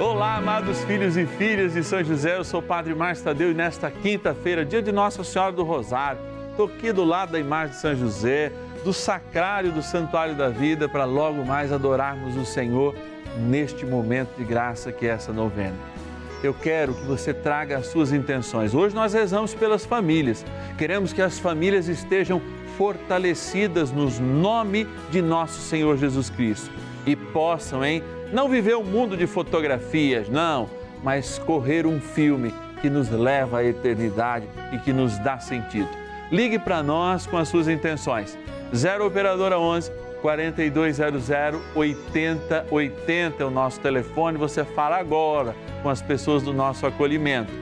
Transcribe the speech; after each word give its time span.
Olá, 0.00 0.36
amados 0.36 0.82
filhos 0.84 1.14
e 1.18 1.26
filhas 1.26 1.74
de 1.74 1.84
São 1.84 2.02
José, 2.02 2.38
eu 2.38 2.42
sou 2.42 2.60
o 2.60 2.62
Padre 2.62 2.94
Márcio 2.94 3.22
Tadeu 3.22 3.50
e 3.50 3.54
nesta 3.54 3.90
quinta-feira, 3.90 4.64
dia 4.64 4.80
de 4.80 4.90
Nossa 4.90 5.22
Senhora 5.22 5.52
do 5.52 5.62
Rosário, 5.62 6.18
estou 6.48 6.68
aqui 6.68 6.90
do 6.90 7.04
lado 7.04 7.32
da 7.32 7.38
imagem 7.38 7.74
de 7.74 7.82
São 7.82 7.94
José, 7.94 8.50
do 8.82 8.94
sacrário 8.94 9.70
do 9.70 9.82
Santuário 9.82 10.34
da 10.34 10.48
Vida, 10.48 10.88
para 10.88 11.04
logo 11.04 11.44
mais 11.44 11.70
adorarmos 11.70 12.34
o 12.34 12.46
Senhor 12.46 12.94
neste 13.36 13.84
momento 13.84 14.34
de 14.38 14.42
graça 14.42 14.90
que 14.90 15.06
é 15.06 15.10
essa 15.10 15.34
novena. 15.34 15.76
Eu 16.42 16.54
quero 16.54 16.94
que 16.94 17.04
você 17.04 17.34
traga 17.34 17.76
as 17.76 17.88
suas 17.88 18.10
intenções. 18.10 18.74
Hoje 18.74 18.94
nós 18.94 19.12
rezamos 19.12 19.52
pelas 19.52 19.84
famílias. 19.84 20.46
Queremos 20.78 21.12
que 21.12 21.20
as 21.20 21.38
famílias 21.38 21.88
estejam 21.88 22.40
fortalecidas 22.78 23.92
no 23.92 24.08
nome 24.18 24.88
de 25.10 25.20
nosso 25.20 25.60
Senhor 25.60 25.98
Jesus 25.98 26.30
Cristo 26.30 26.70
e 27.04 27.14
possam, 27.14 27.84
hein, 27.84 28.02
não 28.32 28.48
viver 28.48 28.76
um 28.76 28.84
mundo 28.84 29.16
de 29.16 29.26
fotografias, 29.26 30.28
não, 30.28 30.68
mas 31.02 31.38
correr 31.38 31.86
um 31.86 32.00
filme 32.00 32.54
que 32.80 32.88
nos 32.88 33.10
leva 33.10 33.58
à 33.58 33.64
eternidade 33.64 34.46
e 34.72 34.78
que 34.78 34.92
nos 34.92 35.18
dá 35.18 35.38
sentido. 35.38 35.88
Ligue 36.30 36.58
para 36.58 36.82
nós 36.82 37.26
com 37.26 37.36
as 37.36 37.48
suas 37.48 37.68
intenções. 37.68 38.38
0 38.74 39.06
operadora 39.06 39.58
11 39.58 39.90
4200 40.22 41.28
8080 41.74 43.42
é 43.42 43.46
o 43.46 43.50
nosso 43.50 43.80
telefone. 43.80 44.38
Você 44.38 44.64
fala 44.64 44.96
agora 44.96 45.54
com 45.82 45.88
as 45.88 46.00
pessoas 46.00 46.42
do 46.42 46.52
nosso 46.52 46.86
acolhimento. 46.86 47.52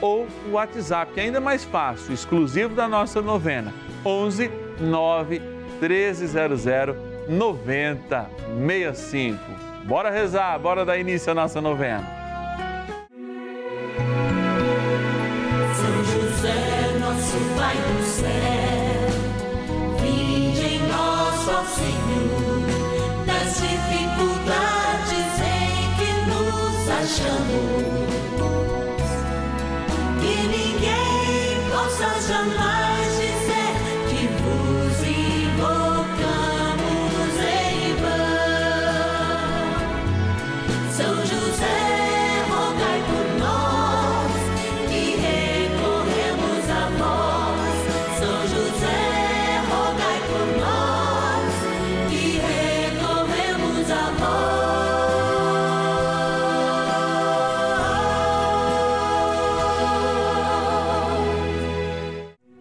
Ou 0.00 0.26
o 0.48 0.52
WhatsApp, 0.52 1.12
que 1.12 1.20
é 1.20 1.24
ainda 1.24 1.40
mais 1.40 1.64
fácil, 1.64 2.12
exclusivo 2.12 2.74
da 2.74 2.88
nossa 2.88 3.22
novena. 3.22 3.72
11 4.04 4.50
9 4.80 5.40
1300 5.80 6.64
9065. 7.28 9.69
Bora 9.84 10.10
rezar, 10.10 10.58
bora 10.58 10.84
dar 10.84 10.98
início 10.98 11.32
à 11.32 11.34
nossa 11.34 11.60
novena. 11.60 12.19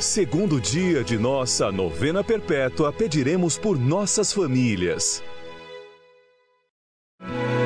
segundo 0.00 0.60
dia 0.60 1.02
de 1.02 1.16
nossa 1.18 1.72
novena 1.72 2.22
perpétua, 2.22 2.92
pediremos 2.92 3.56
por 3.56 3.78
nossas 3.78 4.32
famílias. 4.32 5.22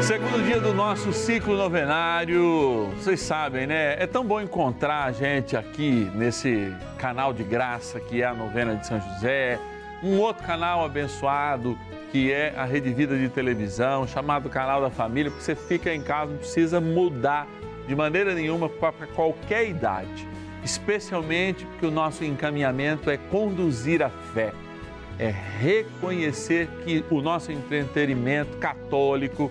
Segundo 0.00 0.42
dia 0.44 0.60
do 0.60 0.72
nosso 0.72 1.12
ciclo 1.12 1.56
novenário, 1.56 2.88
vocês 2.96 3.20
sabem, 3.20 3.66
né? 3.66 4.00
É 4.02 4.06
tão 4.06 4.24
bom 4.24 4.40
encontrar 4.40 5.04
a 5.04 5.12
gente 5.12 5.56
aqui 5.56 6.10
nesse 6.14 6.72
canal 6.98 7.32
de 7.32 7.42
graça 7.42 8.00
que 8.00 8.22
é 8.22 8.26
a 8.26 8.34
novena 8.34 8.76
de 8.76 8.86
São 8.86 9.00
José, 9.00 9.58
um 10.02 10.18
outro 10.18 10.44
canal 10.44 10.84
abençoado 10.84 11.76
que 12.10 12.32
é 12.32 12.54
a 12.56 12.64
Rede 12.64 12.92
Vida 12.92 13.16
de 13.16 13.28
televisão, 13.28 14.06
chamado 14.06 14.48
Canal 14.48 14.80
da 14.80 14.90
Família, 14.90 15.30
porque 15.30 15.44
você 15.44 15.54
fica 15.54 15.94
em 15.94 16.02
casa, 16.02 16.32
não 16.32 16.38
precisa 16.38 16.80
mudar 16.80 17.46
de 17.86 17.94
maneira 17.94 18.34
nenhuma 18.34 18.68
para 18.68 19.06
qualquer 19.14 19.68
idade, 19.68 20.26
especialmente 20.64 21.64
porque 21.64 21.86
o 21.86 21.90
nosso 21.90 22.24
encaminhamento 22.24 23.10
é 23.10 23.16
conduzir 23.16 24.02
a 24.02 24.10
fé, 24.10 24.52
é 25.18 25.32
reconhecer 25.58 26.68
que 26.84 27.04
o 27.10 27.20
nosso 27.20 27.52
entretenimento 27.52 28.56
católico, 28.58 29.50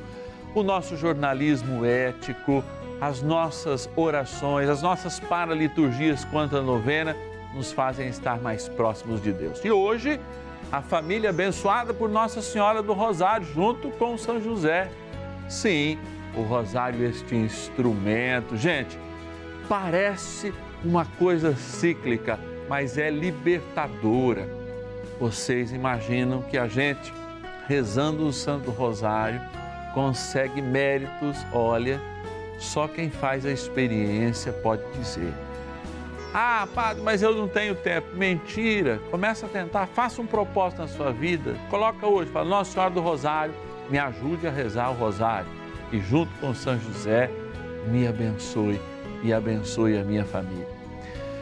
o 0.55 0.63
nosso 0.63 0.97
jornalismo 0.97 1.85
ético, 1.85 2.63
as 2.99 3.21
nossas 3.21 3.89
orações, 3.95 4.67
as 4.67 4.81
nossas 4.81 5.19
paraliturgias 5.19 6.25
quanto 6.25 6.57
à 6.57 6.61
novena 6.61 7.15
nos 7.53 7.71
fazem 7.71 8.07
estar 8.07 8.39
mais 8.39 8.67
próximos 8.67 9.21
de 9.21 9.31
Deus. 9.31 9.63
E 9.63 9.71
hoje, 9.71 10.19
a 10.71 10.81
família 10.81 11.29
abençoada 11.29 11.93
por 11.93 12.09
Nossa 12.09 12.41
Senhora 12.41 12.83
do 12.83 12.93
Rosário, 12.93 13.47
junto 13.53 13.89
com 13.91 14.17
São 14.17 14.41
José. 14.41 14.89
Sim, 15.47 15.97
o 16.35 16.41
rosário, 16.43 17.03
este 17.03 17.35
instrumento. 17.35 18.55
Gente, 18.55 18.97
parece 19.67 20.53
uma 20.83 21.05
coisa 21.05 21.55
cíclica, 21.55 22.39
mas 22.67 22.97
é 22.97 23.09
libertadora. 23.09 24.47
Vocês 25.19 25.71
imaginam 25.71 26.41
que 26.41 26.57
a 26.57 26.67
gente, 26.67 27.13
rezando 27.67 28.27
o 28.27 28.33
Santo 28.33 28.71
Rosário, 28.71 29.41
consegue 29.93 30.61
méritos, 30.61 31.37
olha, 31.51 31.99
só 32.57 32.87
quem 32.87 33.09
faz 33.09 33.45
a 33.45 33.51
experiência 33.51 34.53
pode 34.53 34.83
dizer. 34.93 35.33
Ah, 36.33 36.67
padre, 36.75 37.01
mas 37.01 37.23
eu 37.23 37.35
não 37.35 37.47
tenho 37.47 37.73
tempo. 37.73 38.15
Mentira. 38.15 38.99
Começa 39.09 39.47
a 39.47 39.49
tentar, 39.49 39.87
faça 39.87 40.21
um 40.21 40.27
propósito 40.27 40.83
na 40.83 40.87
sua 40.87 41.11
vida. 41.11 41.55
Coloca 41.69 42.05
hoje, 42.05 42.29
fala, 42.29 42.47
Nossa 42.47 42.71
Senhora 42.71 42.91
do 42.91 43.01
Rosário, 43.01 43.53
me 43.89 43.97
ajude 43.97 44.45
a 44.45 44.51
rezar 44.51 44.91
o 44.91 44.93
Rosário. 44.93 45.49
E 45.91 45.99
junto 45.99 46.31
com 46.39 46.53
São 46.53 46.79
José, 46.79 47.31
me 47.87 48.05
abençoe 48.05 48.79
e 49.23 49.33
abençoe 49.33 49.97
a 49.97 50.03
minha 50.03 50.25
família. 50.25 50.67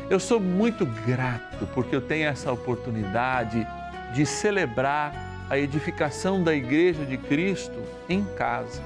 Eu 0.10 0.20
sou 0.20 0.40
muito 0.40 0.86
grato 0.86 1.68
porque 1.74 1.96
eu 1.96 2.02
tenho 2.02 2.28
essa 2.28 2.52
oportunidade 2.52 3.68
de 4.14 4.26
celebrar 4.26 5.14
a 5.50 5.58
edificação 5.58 6.42
da 6.42 6.54
Igreja 6.54 7.06
de 7.06 7.18
Cristo 7.18 7.82
em 8.08 8.24
casa. 8.24 8.82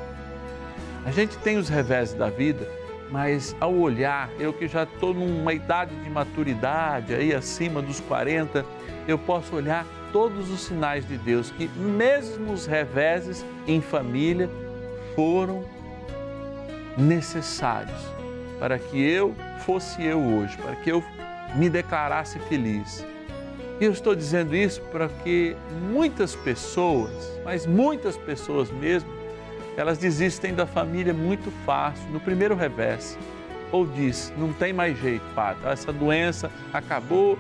A 1.06 1.12
gente 1.12 1.38
tem 1.38 1.58
os 1.58 1.70
revés 1.70 2.14
da 2.14 2.30
vida, 2.30 2.68
mas 3.12 3.56
ao 3.60 3.74
olhar, 3.74 4.30
eu 4.40 4.52
que 4.52 4.68
já 4.68 4.84
estou 4.84 5.14
numa 5.14 5.54
idade 5.54 5.96
de 5.96 6.10
maturidade, 6.10 7.14
aí 7.14 7.34
acima 7.34 7.82
dos 7.82 8.00
40, 8.00 8.66
eu 9.08 9.18
posso 9.18 9.56
olhar 9.56 9.86
todos 10.12 10.50
os 10.50 10.62
sinais 10.62 11.08
de 11.08 11.18
Deus, 11.18 11.52
que 11.52 11.68
mesmo 11.68 12.52
os 12.52 12.66
reveses 12.66 13.46
em 13.68 13.80
família 13.80 14.50
foram 15.16 15.64
necessários 16.98 18.21
para 18.62 18.78
que 18.78 19.02
eu 19.02 19.34
fosse 19.66 20.06
eu 20.06 20.20
hoje, 20.22 20.56
para 20.56 20.76
que 20.76 20.92
eu 20.92 21.04
me 21.56 21.68
declarasse 21.68 22.38
feliz. 22.42 23.04
E 23.80 23.86
eu 23.86 23.92
estou 23.92 24.14
dizendo 24.14 24.56
isso 24.56 24.80
para 24.92 25.10
que 25.10 25.58
muitas 25.90 26.36
pessoas, 26.36 27.12
mas 27.44 27.66
muitas 27.66 28.16
pessoas 28.16 28.70
mesmo, 28.70 29.10
elas 29.76 29.98
desistem 29.98 30.54
da 30.54 30.68
família 30.68 31.12
muito 31.12 31.50
fácil, 31.66 32.08
no 32.12 32.20
primeiro 32.20 32.54
revés. 32.54 33.18
ou 33.72 33.88
diz: 33.88 34.32
não 34.38 34.54
tem 34.54 34.72
mais 34.72 34.96
jeito, 35.00 35.26
padre, 35.34 35.68
essa 35.68 35.92
doença 35.92 36.52
acabou, 36.72 37.40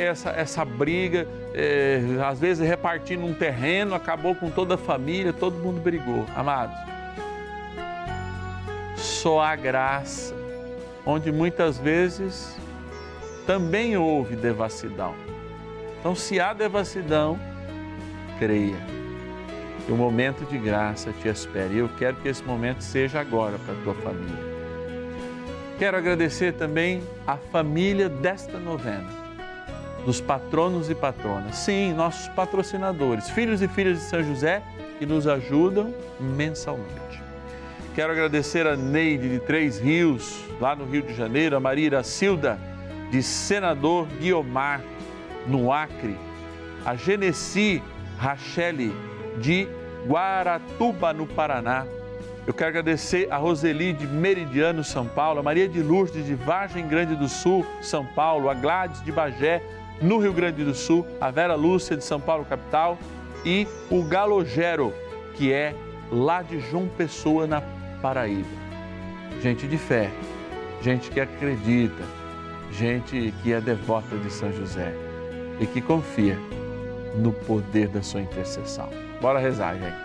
essa, 0.00 0.30
essa 0.30 0.64
briga, 0.64 1.26
é, 1.54 2.00
às 2.24 2.38
vezes 2.38 2.64
repartindo 2.64 3.26
um 3.26 3.34
terreno, 3.34 3.96
acabou 3.96 4.32
com 4.36 4.48
toda 4.48 4.76
a 4.76 4.78
família, 4.78 5.32
todo 5.32 5.56
mundo 5.56 5.80
brigou. 5.80 6.24
Amados, 6.36 6.78
só 9.18 9.40
a 9.40 9.56
graça, 9.56 10.32
onde 11.04 11.32
muitas 11.32 11.76
vezes 11.76 12.56
também 13.46 13.96
houve 13.96 14.36
devassidão. 14.36 15.12
Então, 15.98 16.14
se 16.14 16.38
há 16.38 16.52
devassidão, 16.52 17.38
creia. 18.38 18.78
O 19.88 19.96
momento 19.96 20.44
de 20.44 20.56
graça 20.56 21.12
te 21.12 21.28
espere. 21.28 21.74
E 21.74 21.78
eu 21.78 21.88
quero 21.98 22.16
que 22.18 22.28
esse 22.28 22.44
momento 22.44 22.82
seja 22.82 23.20
agora 23.20 23.58
para 23.58 23.74
a 23.74 23.82
tua 23.82 23.94
família. 23.94 24.48
Quero 25.78 25.96
agradecer 25.96 26.52
também 26.52 27.02
a 27.26 27.36
família 27.36 28.08
desta 28.08 28.58
novena, 28.58 29.08
dos 30.04 30.20
patronos 30.20 30.88
e 30.90 30.94
patronas. 30.94 31.56
Sim, 31.56 31.92
nossos 31.92 32.28
patrocinadores, 32.28 33.30
filhos 33.30 33.62
e 33.62 33.68
filhas 33.68 33.98
de 33.98 34.04
São 34.04 34.22
José, 34.22 34.62
que 34.98 35.06
nos 35.06 35.26
ajudam 35.26 35.92
mensalmente. 36.20 37.27
Quero 37.98 38.12
agradecer 38.12 38.64
a 38.64 38.76
Neide 38.76 39.28
de 39.28 39.40
Três 39.40 39.80
Rios, 39.80 40.38
lá 40.60 40.76
no 40.76 40.84
Rio 40.84 41.02
de 41.02 41.12
Janeiro, 41.14 41.56
a 41.56 41.58
Maria 41.58 41.86
Iracilda 41.86 42.56
de 43.10 43.20
Senador 43.24 44.06
Guiomar, 44.20 44.80
no 45.48 45.72
Acre, 45.72 46.16
a 46.84 46.94
Genesi 46.94 47.82
Rachele 48.16 48.94
de 49.38 49.66
Guaratuba, 50.06 51.12
no 51.12 51.26
Paraná, 51.26 51.88
eu 52.46 52.54
quero 52.54 52.68
agradecer 52.68 53.26
a 53.32 53.36
Roseli 53.36 53.92
de 53.92 54.06
Meridiano, 54.06 54.84
São 54.84 55.04
Paulo, 55.04 55.40
a 55.40 55.42
Maria 55.42 55.68
de 55.68 55.82
Lourdes 55.82 56.24
de 56.24 56.36
Vargem 56.36 56.86
Grande 56.86 57.16
do 57.16 57.28
Sul, 57.28 57.66
São 57.82 58.06
Paulo, 58.06 58.48
a 58.48 58.54
Gladys 58.54 59.02
de 59.02 59.10
Bagé, 59.10 59.60
no 60.00 60.18
Rio 60.18 60.32
Grande 60.32 60.62
do 60.62 60.72
Sul, 60.72 61.04
a 61.20 61.32
Vera 61.32 61.56
Lúcia 61.56 61.96
de 61.96 62.04
São 62.04 62.20
Paulo, 62.20 62.44
capital, 62.44 62.96
e 63.44 63.66
o 63.90 64.04
Galogero, 64.04 64.94
que 65.34 65.52
é 65.52 65.74
lá 66.12 66.42
de 66.42 66.60
João 66.60 66.86
Pessoa, 66.86 67.44
na 67.44 67.60
Paraíba. 68.00 68.48
Gente 69.42 69.66
de 69.66 69.78
fé, 69.78 70.10
gente 70.82 71.10
que 71.10 71.20
acredita, 71.20 72.02
gente 72.72 73.32
que 73.42 73.52
é 73.52 73.60
devota 73.60 74.16
de 74.16 74.30
São 74.30 74.52
José 74.52 74.92
e 75.60 75.66
que 75.66 75.80
confia 75.80 76.38
no 77.16 77.32
poder 77.32 77.88
da 77.88 78.02
sua 78.02 78.20
intercessão. 78.20 78.88
Bora 79.20 79.38
rezar, 79.38 79.76
gente. 79.76 79.96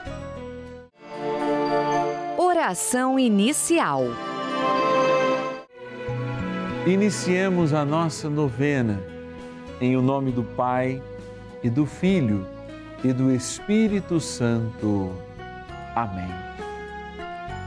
Oração 2.37 3.19
inicial. 3.19 4.03
Iniciemos 6.85 7.73
a 7.73 7.85
nossa 7.85 8.29
novena 8.29 9.01
em 9.79 9.95
o 9.95 10.01
nome 10.01 10.31
do 10.31 10.43
Pai 10.43 11.01
e 11.63 11.69
do 11.69 11.85
Filho 11.85 12.45
e 13.03 13.13
do 13.13 13.31
Espírito 13.31 14.19
Santo. 14.19 15.11
Amém. 15.95 16.27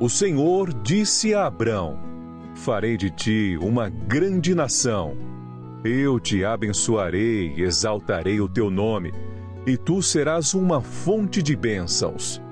O 0.00 0.08
Senhor 0.08 0.72
disse 0.82 1.34
a 1.34 1.46
Abrão: 1.46 1.98
Farei 2.56 2.96
de 2.96 3.10
ti 3.10 3.56
uma 3.60 3.88
grande 3.88 4.54
nação. 4.54 5.16
Eu 5.84 6.18
te 6.18 6.44
abençoarei 6.44 7.54
exaltarei 7.56 8.40
o 8.40 8.48
teu 8.48 8.70
nome, 8.70 9.12
e 9.64 9.76
tu 9.76 10.02
serás 10.02 10.52
uma 10.52 10.80
fonte 10.80 11.42
de 11.42 11.54
bênçãos. 11.54 12.42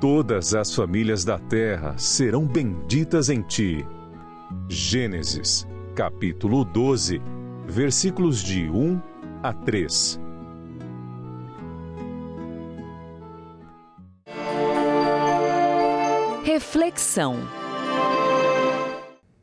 Todas 0.00 0.54
as 0.54 0.74
famílias 0.74 1.24
da 1.24 1.38
terra 1.38 1.96
serão 1.96 2.46
benditas 2.46 3.30
em 3.30 3.40
ti. 3.40 3.86
Gênesis, 4.68 5.66
capítulo 5.94 6.64
12, 6.64 7.22
versículos 7.66 8.42
de 8.42 8.68
1 8.68 9.00
a 9.42 9.52
3. 9.52 10.20
Reflexão. 16.72 17.34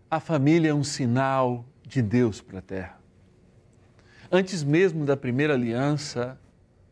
A 0.09 0.17
família 0.17 0.69
é 0.69 0.73
um 0.73 0.81
sinal 0.81 1.65
de 1.85 2.01
Deus 2.01 2.39
para 2.39 2.59
a 2.59 2.61
terra. 2.61 3.01
Antes 4.31 4.63
mesmo 4.63 5.03
da 5.03 5.17
primeira 5.17 5.53
aliança, 5.53 6.39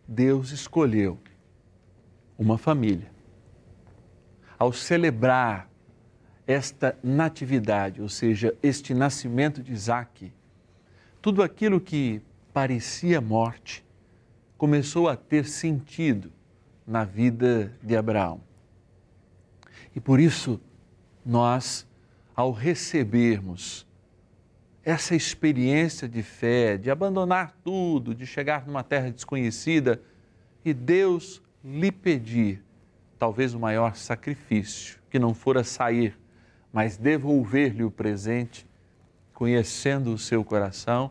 Deus 0.05 0.51
escolheu 0.51 1.17
uma 2.37 2.57
família. 2.57 3.09
Ao 4.59 4.73
celebrar 4.73 5.69
esta 6.45 6.97
natividade, 7.01 8.01
ou 8.01 8.09
seja, 8.09 8.53
este 8.61 8.93
nascimento 8.93 9.63
de 9.63 9.71
Isaac, 9.71 10.33
tudo 11.21 11.41
aquilo 11.41 11.79
que 11.79 12.21
parecia 12.53 13.21
morte 13.21 13.85
começou 14.57 15.07
a 15.07 15.15
ter 15.15 15.45
sentido 15.45 16.29
na 16.85 17.05
vida 17.05 17.71
de 17.81 17.95
Abraão. 17.95 18.41
E 19.95 19.99
por 19.99 20.19
isso, 20.19 20.59
nós, 21.25 21.87
ao 22.35 22.51
recebermos 22.51 23.87
essa 24.83 25.15
experiência 25.15 26.07
de 26.07 26.21
fé, 26.21 26.77
de 26.77 26.91
abandonar 26.91 27.55
tudo, 27.63 28.13
de 28.13 28.27
chegar 28.27 28.67
numa 28.67 28.83
terra 28.83 29.09
desconhecida 29.09 29.99
e 30.63 30.73
Deus 30.73 31.41
lhe 31.63 31.91
pedir 31.91 32.63
talvez 33.17 33.55
o 33.55 33.59
maior 33.59 33.95
sacrifício, 33.95 34.99
que 35.09 35.17
não 35.17 35.33
fora 35.33 35.63
sair, 35.63 36.15
mas 36.71 36.97
devolver-lhe 36.97 37.83
o 37.83 37.89
presente, 37.89 38.67
conhecendo 39.33 40.13
o 40.13 40.17
seu 40.17 40.43
coração, 40.43 41.09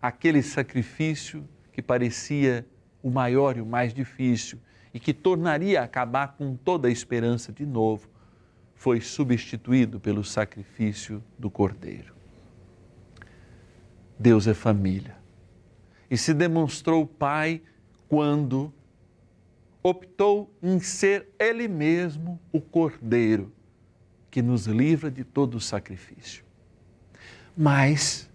aquele 0.00 0.42
sacrifício 0.42 1.46
que 1.72 1.82
parecia 1.82 2.64
o 3.02 3.10
maior 3.10 3.56
e 3.56 3.60
o 3.60 3.66
mais 3.66 3.92
difícil 3.92 4.58
e 4.92 4.98
que 4.98 5.12
tornaria 5.12 5.82
acabar 5.82 6.34
com 6.36 6.56
toda 6.56 6.88
a 6.88 6.90
esperança 6.90 7.52
de 7.52 7.64
novo, 7.64 8.08
foi 8.80 8.98
substituído 8.98 10.00
pelo 10.00 10.24
sacrifício 10.24 11.22
do 11.38 11.50
Cordeiro. 11.50 12.14
Deus 14.18 14.46
é 14.46 14.54
família 14.54 15.18
e 16.10 16.16
se 16.16 16.32
demonstrou 16.32 17.06
Pai 17.06 17.60
quando 18.08 18.72
optou 19.82 20.50
em 20.62 20.80
ser 20.80 21.28
Ele 21.38 21.68
mesmo 21.68 22.40
o 22.50 22.58
Cordeiro 22.58 23.52
que 24.30 24.40
nos 24.40 24.64
livra 24.66 25.10
de 25.10 25.24
todo 25.24 25.56
o 25.56 25.60
sacrifício, 25.60 26.42
mas 27.54 28.30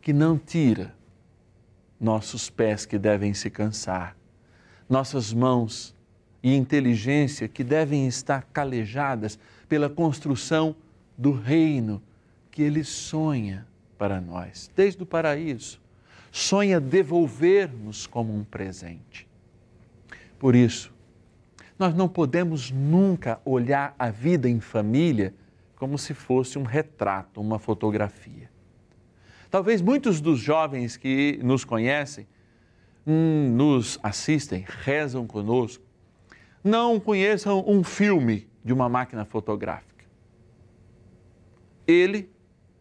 que 0.00 0.12
não 0.12 0.38
tira 0.38 0.94
nossos 1.98 2.48
pés 2.48 2.86
que 2.86 2.96
devem 2.96 3.34
se 3.34 3.50
cansar, 3.50 4.16
nossas 4.88 5.32
mãos 5.32 5.95
e 6.42 6.54
inteligência 6.54 7.48
que 7.48 7.64
devem 7.64 8.06
estar 8.06 8.42
calejadas 8.52 9.38
pela 9.68 9.88
construção 9.88 10.76
do 11.16 11.32
reino 11.32 12.02
que 12.50 12.62
Ele 12.62 12.84
sonha 12.84 13.66
para 13.98 14.20
nós, 14.20 14.70
desde 14.74 15.02
o 15.02 15.06
paraíso. 15.06 15.80
Sonha 16.30 16.80
devolver-nos 16.80 18.06
como 18.06 18.34
um 18.34 18.44
presente. 18.44 19.26
Por 20.38 20.54
isso, 20.54 20.92
nós 21.78 21.94
não 21.94 22.08
podemos 22.08 22.70
nunca 22.70 23.40
olhar 23.44 23.94
a 23.98 24.10
vida 24.10 24.48
em 24.48 24.60
família 24.60 25.34
como 25.76 25.98
se 25.98 26.14
fosse 26.14 26.58
um 26.58 26.62
retrato, 26.62 27.40
uma 27.40 27.58
fotografia. 27.58 28.50
Talvez 29.50 29.80
muitos 29.80 30.20
dos 30.20 30.38
jovens 30.38 30.96
que 30.96 31.38
nos 31.42 31.64
conhecem, 31.64 32.26
hum, 33.06 33.52
nos 33.54 33.98
assistem, 34.02 34.64
rezam 34.66 35.26
conosco, 35.26 35.84
não 36.66 36.98
conheçam 36.98 37.64
um 37.64 37.84
filme 37.84 38.48
de 38.64 38.72
uma 38.72 38.88
máquina 38.88 39.24
fotográfica. 39.24 40.04
Ele 41.86 42.28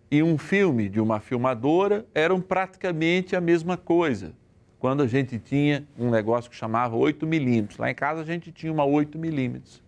e 0.09 0.23
um 0.23 0.39
filme 0.39 0.89
de 0.89 0.99
uma 0.99 1.19
filmadora 1.19 2.03
eram 2.13 2.41
praticamente 2.41 3.35
a 3.35 3.41
mesma 3.41 3.77
coisa. 3.77 4.33
Quando 4.79 5.03
a 5.03 5.07
gente 5.07 5.37
tinha 5.37 5.87
um 5.99 6.09
negócio 6.09 6.49
que 6.49 6.55
chamava 6.57 6.95
8 6.95 7.27
milímetros. 7.27 7.77
Lá 7.77 7.91
em 7.91 7.93
casa 7.93 8.21
a 8.21 8.25
gente 8.25 8.51
tinha 8.51 8.73
uma 8.73 8.83
8 8.83 9.19
milímetros, 9.19 9.83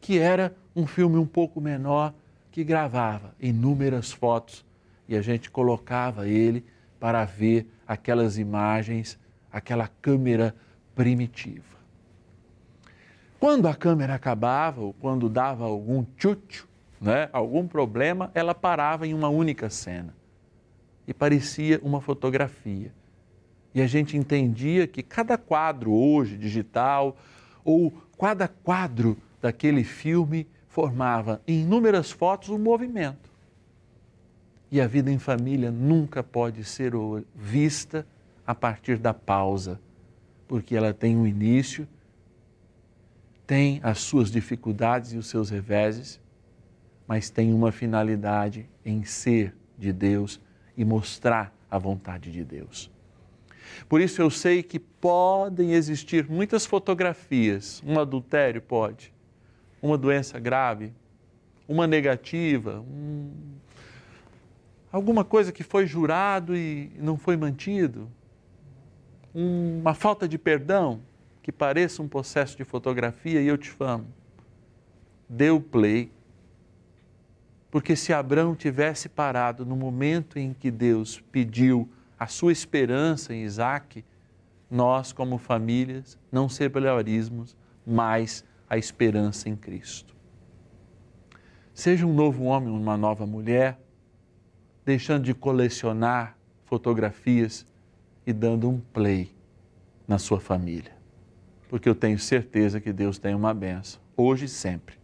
que 0.00 0.18
era 0.18 0.56
um 0.74 0.86
filme 0.86 1.18
um 1.18 1.26
pouco 1.26 1.60
menor 1.60 2.14
que 2.50 2.64
gravava 2.64 3.34
inúmeras 3.38 4.10
fotos 4.10 4.64
e 5.06 5.14
a 5.14 5.20
gente 5.20 5.50
colocava 5.50 6.26
ele 6.26 6.64
para 6.98 7.22
ver 7.26 7.70
aquelas 7.86 8.38
imagens, 8.38 9.18
aquela 9.52 9.88
câmera 10.00 10.54
primitiva. 10.94 11.77
Quando 13.40 13.68
a 13.68 13.74
câmera 13.74 14.14
acabava 14.14 14.80
ou 14.80 14.92
quando 14.92 15.28
dava 15.28 15.64
algum 15.64 16.04
tchutchu, 16.16 16.66
né, 17.00 17.28
algum 17.32 17.68
problema, 17.68 18.30
ela 18.34 18.54
parava 18.54 19.06
em 19.06 19.14
uma 19.14 19.28
única 19.28 19.70
cena 19.70 20.12
e 21.06 21.14
parecia 21.14 21.80
uma 21.82 22.00
fotografia. 22.00 22.92
E 23.72 23.80
a 23.80 23.86
gente 23.86 24.16
entendia 24.16 24.88
que 24.88 25.02
cada 25.02 25.38
quadro 25.38 25.92
hoje 25.92 26.36
digital 26.36 27.16
ou 27.64 27.92
cada 28.18 28.48
quadro 28.48 29.16
daquele 29.40 29.84
filme 29.84 30.48
formava 30.66 31.40
em 31.46 31.62
inúmeras 31.62 32.10
fotos 32.10 32.48
um 32.48 32.58
movimento. 32.58 33.30
E 34.70 34.80
a 34.80 34.86
vida 34.86 35.12
em 35.12 35.18
família 35.18 35.70
nunca 35.70 36.22
pode 36.22 36.64
ser 36.64 36.92
vista 37.34 38.04
a 38.44 38.54
partir 38.54 38.98
da 38.98 39.14
pausa, 39.14 39.80
porque 40.48 40.74
ela 40.74 40.92
tem 40.92 41.16
um 41.16 41.26
início, 41.26 41.86
tem 43.48 43.80
as 43.82 44.00
suas 44.00 44.30
dificuldades 44.30 45.14
e 45.14 45.16
os 45.16 45.26
seus 45.26 45.48
reveses, 45.48 46.20
mas 47.06 47.30
tem 47.30 47.54
uma 47.54 47.72
finalidade 47.72 48.68
em 48.84 49.04
ser 49.04 49.56
de 49.78 49.90
Deus 49.90 50.38
e 50.76 50.84
mostrar 50.84 51.50
a 51.70 51.78
vontade 51.78 52.30
de 52.30 52.44
Deus. 52.44 52.90
Por 53.88 54.02
isso 54.02 54.20
eu 54.20 54.28
sei 54.28 54.62
que 54.62 54.78
podem 54.78 55.72
existir 55.72 56.28
muitas 56.28 56.66
fotografias, 56.66 57.82
um 57.86 57.98
adultério 57.98 58.60
pode, 58.60 59.14
uma 59.80 59.96
doença 59.96 60.38
grave, 60.38 60.92
uma 61.66 61.86
negativa, 61.86 62.80
um... 62.80 63.30
alguma 64.92 65.24
coisa 65.24 65.52
que 65.52 65.62
foi 65.62 65.86
jurado 65.86 66.54
e 66.54 66.92
não 66.98 67.16
foi 67.16 67.34
mantido, 67.34 68.10
uma 69.34 69.94
falta 69.94 70.28
de 70.28 70.36
perdão 70.36 71.00
que 71.48 71.52
pareça 71.52 72.02
um 72.02 72.08
processo 72.08 72.58
de 72.58 72.62
fotografia 72.62 73.40
e 73.40 73.46
eu 73.46 73.56
te 73.56 73.74
amo. 73.80 74.12
Dê 75.26 75.48
o 75.48 75.58
play. 75.58 76.12
Porque 77.70 77.96
se 77.96 78.12
Abraão 78.12 78.54
tivesse 78.54 79.08
parado 79.08 79.64
no 79.64 79.74
momento 79.74 80.38
em 80.38 80.52
que 80.52 80.70
Deus 80.70 81.22
pediu 81.32 81.88
a 82.18 82.26
sua 82.26 82.52
esperança 82.52 83.32
em 83.32 83.44
Isaac, 83.44 84.04
nós, 84.70 85.10
como 85.10 85.38
famílias, 85.38 86.18
não 86.30 86.50
celebraríamos 86.50 87.56
mais 87.86 88.44
a 88.68 88.76
esperança 88.76 89.48
em 89.48 89.56
Cristo. 89.56 90.14
Seja 91.72 92.06
um 92.06 92.12
novo 92.12 92.44
homem, 92.44 92.68
uma 92.68 92.98
nova 92.98 93.24
mulher, 93.24 93.80
deixando 94.84 95.24
de 95.24 95.32
colecionar 95.32 96.36
fotografias 96.66 97.66
e 98.26 98.34
dando 98.34 98.68
um 98.68 98.78
play 98.92 99.34
na 100.06 100.18
sua 100.18 100.38
família. 100.38 100.97
Porque 101.68 101.88
eu 101.88 101.94
tenho 101.94 102.18
certeza 102.18 102.80
que 102.80 102.92
Deus 102.92 103.18
tem 103.18 103.34
uma 103.34 103.52
benção, 103.52 104.00
hoje 104.16 104.46
e 104.46 104.48
sempre, 104.48 104.96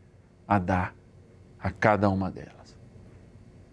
a 0.48 0.58
dar 0.58 0.94
a 1.58 1.70
cada 1.70 2.08
uma 2.08 2.30
delas. 2.30 2.76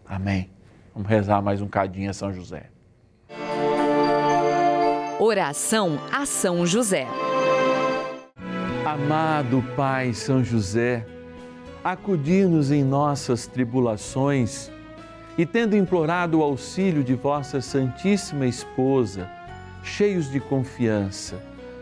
Amém. 0.05 0.49
Vamos 0.93 1.09
rezar 1.09 1.41
mais 1.41 1.61
um 1.61 1.67
cadinho 1.67 2.09
a 2.09 2.13
São 2.13 2.33
José. 2.33 2.69
Oração 5.19 5.99
a 6.11 6.25
São 6.25 6.65
José. 6.65 7.07
Amado 8.85 9.63
Pai 9.75 10.13
São 10.13 10.43
José, 10.43 11.05
acudir-nos 11.83 12.71
em 12.71 12.83
nossas 12.83 13.47
tribulações 13.47 14.71
e, 15.37 15.45
tendo 15.45 15.77
implorado 15.77 16.39
o 16.39 16.43
auxílio 16.43 17.03
de 17.03 17.13
vossa 17.13 17.61
Santíssima 17.61 18.45
Esposa, 18.45 19.29
cheios 19.83 20.29
de 20.29 20.39
confiança, 20.39 21.41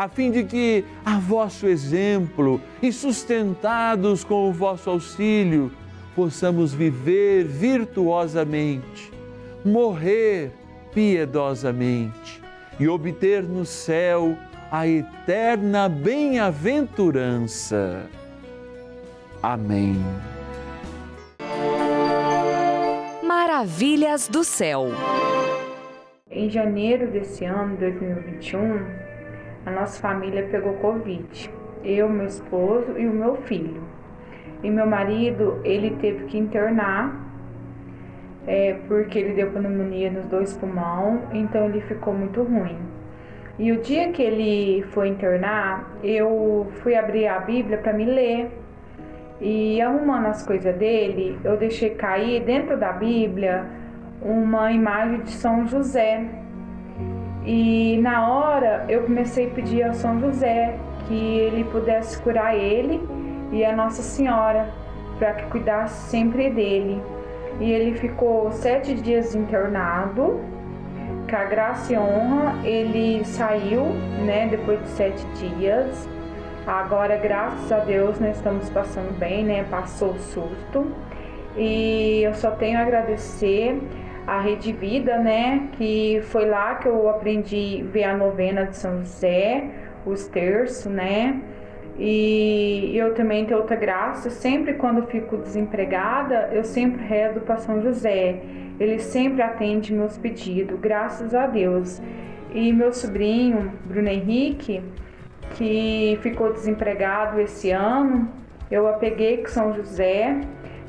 a 0.00 0.08
fim 0.08 0.30
de 0.30 0.44
que, 0.44 0.84
a 1.04 1.18
vosso 1.18 1.66
exemplo 1.66 2.58
e 2.82 2.90
sustentados 2.90 4.24
com 4.24 4.48
o 4.48 4.52
vosso 4.52 4.88
auxílio, 4.88 5.70
possamos 6.16 6.72
viver 6.72 7.44
virtuosamente, 7.44 9.12
morrer 9.62 10.52
piedosamente 10.94 12.40
e 12.78 12.88
obter 12.88 13.42
no 13.42 13.66
céu 13.66 14.38
a 14.72 14.88
eterna 14.88 15.86
bem-aventurança. 15.86 18.06
Amém. 19.42 20.02
Maravilhas 23.22 24.28
do 24.28 24.42
céu. 24.44 24.86
Em 26.30 26.48
janeiro 26.48 27.10
desse 27.10 27.44
ano, 27.44 27.76
2021, 27.76 29.09
a 29.64 29.70
nossa 29.70 30.00
família 30.00 30.46
pegou 30.50 30.74
Covid. 30.74 31.50
Eu, 31.84 32.08
meu 32.08 32.26
esposo 32.26 32.98
e 32.98 33.06
o 33.06 33.12
meu 33.12 33.36
filho. 33.36 33.82
E 34.62 34.70
meu 34.70 34.86
marido, 34.86 35.60
ele 35.64 35.96
teve 36.00 36.24
que 36.24 36.38
internar, 36.38 37.14
é, 38.46 38.78
porque 38.88 39.18
ele 39.18 39.34
deu 39.34 39.50
pneumonia 39.50 40.10
nos 40.10 40.26
dois 40.26 40.56
pulmões, 40.56 41.20
então 41.32 41.66
ele 41.66 41.80
ficou 41.82 42.12
muito 42.12 42.42
ruim. 42.42 42.76
E 43.58 43.72
o 43.72 43.80
dia 43.80 44.10
que 44.10 44.22
ele 44.22 44.82
foi 44.90 45.08
internar, 45.08 45.90
eu 46.02 46.66
fui 46.82 46.94
abrir 46.94 47.26
a 47.26 47.40
Bíblia 47.40 47.76
para 47.76 47.92
me 47.92 48.06
ler. 48.06 48.50
E 49.40 49.80
arrumando 49.80 50.26
as 50.26 50.44
coisas 50.46 50.74
dele, 50.76 51.38
eu 51.44 51.56
deixei 51.56 51.90
cair 51.90 52.42
dentro 52.42 52.78
da 52.78 52.92
Bíblia 52.92 53.66
uma 54.22 54.72
imagem 54.72 55.20
de 55.20 55.32
São 55.32 55.66
José. 55.66 56.26
E 57.44 57.98
na 58.02 58.28
hora 58.28 58.84
eu 58.88 59.02
comecei 59.02 59.46
a 59.46 59.50
pedir 59.50 59.82
a 59.82 59.92
São 59.92 60.20
José 60.20 60.78
que 61.08 61.38
ele 61.38 61.64
pudesse 61.64 62.20
curar 62.20 62.56
ele 62.56 63.00
e 63.50 63.64
a 63.64 63.74
Nossa 63.74 64.02
Senhora, 64.02 64.68
para 65.18 65.34
que 65.34 65.44
cuidasse 65.50 66.10
sempre 66.10 66.50
dele. 66.50 67.02
E 67.58 67.70
ele 67.70 67.98
ficou 67.98 68.50
sete 68.52 68.94
dias 68.94 69.34
internado, 69.34 70.40
com 71.28 71.36
a 71.36 71.44
graça 71.44 71.92
e 71.92 71.98
honra, 71.98 72.54
ele 72.64 73.24
saiu, 73.24 73.84
né, 74.24 74.48
depois 74.50 74.80
de 74.82 74.88
sete 74.88 75.24
dias. 75.34 76.08
Agora, 76.66 77.16
graças 77.16 77.70
a 77.72 77.78
Deus, 77.78 78.18
nós 78.20 78.36
estamos 78.36 78.68
passando 78.70 79.16
bem, 79.18 79.44
né? 79.44 79.64
Passou 79.70 80.10
o 80.10 80.18
susto. 80.18 80.86
E 81.56 82.22
eu 82.22 82.34
só 82.34 82.50
tenho 82.52 82.78
a 82.78 82.82
agradecer 82.82 83.80
a 84.30 84.38
Rede 84.38 84.72
Vida, 84.72 85.18
né? 85.18 85.68
Que 85.72 86.20
foi 86.26 86.48
lá 86.48 86.76
que 86.76 86.86
eu 86.86 87.10
aprendi 87.10 87.84
a 87.84 87.90
ver 87.90 88.04
a 88.04 88.16
novena 88.16 88.64
de 88.64 88.76
São 88.76 88.98
José, 88.98 89.64
os 90.06 90.28
terços, 90.28 90.86
né? 90.86 91.42
E 91.98 92.96
eu 92.96 93.12
também 93.12 93.44
tenho 93.44 93.58
outra 93.58 93.74
graça, 93.74 94.30
sempre 94.30 94.74
quando 94.74 95.02
fico 95.08 95.36
desempregada, 95.36 96.48
eu 96.52 96.62
sempre 96.62 97.04
rezo 97.04 97.40
para 97.40 97.56
São 97.56 97.82
José. 97.82 98.40
Ele 98.78 99.00
sempre 99.00 99.42
atende 99.42 99.92
meus 99.92 100.16
pedidos, 100.16 100.78
graças 100.78 101.34
a 101.34 101.48
Deus. 101.48 102.00
E 102.54 102.72
meu 102.72 102.92
sobrinho, 102.92 103.72
Bruno 103.84 104.08
Henrique, 104.08 104.80
que 105.56 106.16
ficou 106.22 106.52
desempregado 106.52 107.40
esse 107.40 107.72
ano, 107.72 108.30
eu 108.70 108.86
a 108.86 108.92
peguei 108.92 109.38
com 109.38 109.48
São 109.48 109.74
José. 109.74 110.40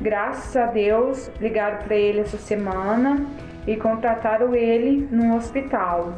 Graças 0.01 0.57
a 0.57 0.65
Deus, 0.65 1.29
ligaram 1.39 1.77
para 1.77 1.95
ele 1.95 2.21
essa 2.21 2.37
semana 2.37 3.23
e 3.67 3.75
contrataram 3.75 4.55
ele 4.55 5.07
num 5.11 5.35
hospital. 5.35 6.15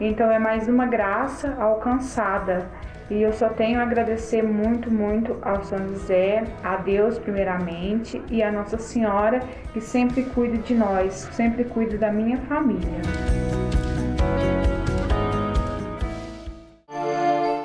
Então 0.00 0.28
é 0.32 0.38
mais 0.40 0.66
uma 0.66 0.84
graça 0.84 1.54
alcançada. 1.60 2.68
E 3.08 3.22
eu 3.22 3.32
só 3.32 3.48
tenho 3.48 3.78
a 3.78 3.84
agradecer 3.84 4.42
muito, 4.42 4.90
muito 4.90 5.36
ao 5.42 5.62
São 5.62 5.78
José, 5.90 6.42
a 6.64 6.74
Deus 6.76 7.20
primeiramente 7.20 8.20
e 8.28 8.42
a 8.42 8.50
Nossa 8.50 8.78
Senhora, 8.78 9.38
que 9.72 9.80
sempre 9.80 10.24
cuida 10.24 10.58
de 10.58 10.74
nós, 10.74 11.28
sempre 11.30 11.62
cuida 11.62 11.96
da 11.96 12.10
minha 12.10 12.38
família. 12.38 13.00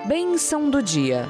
Bênção 0.07 0.69
do 0.69 0.83
dia. 0.83 1.25